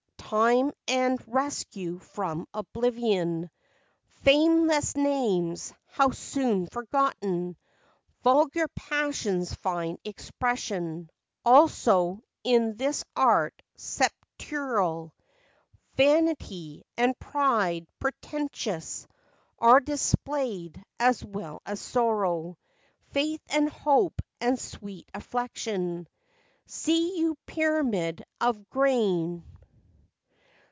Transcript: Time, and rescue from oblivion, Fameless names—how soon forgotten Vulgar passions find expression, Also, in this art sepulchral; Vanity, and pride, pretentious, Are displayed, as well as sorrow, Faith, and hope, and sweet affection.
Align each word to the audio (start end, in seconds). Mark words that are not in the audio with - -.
Time, 0.33 0.71
and 0.87 1.21
rescue 1.27 1.99
from 1.99 2.47
oblivion, 2.53 3.49
Fameless 4.23 4.95
names—how 4.95 6.11
soon 6.11 6.67
forgotten 6.67 7.57
Vulgar 8.23 8.69
passions 8.69 9.53
find 9.53 9.99
expression, 10.05 11.09
Also, 11.43 12.23
in 12.45 12.77
this 12.77 13.03
art 13.13 13.61
sepulchral; 13.75 15.13
Vanity, 15.95 16.85
and 16.95 17.19
pride, 17.19 17.85
pretentious, 17.99 19.05
Are 19.59 19.81
displayed, 19.81 20.81
as 20.97 21.21
well 21.25 21.61
as 21.65 21.81
sorrow, 21.81 22.57
Faith, 23.09 23.41
and 23.49 23.69
hope, 23.69 24.21
and 24.39 24.57
sweet 24.57 25.09
affection. 25.13 26.07